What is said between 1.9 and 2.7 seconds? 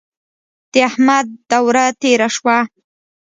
تېره شوه.